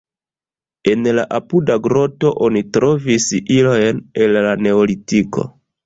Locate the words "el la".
4.25-4.59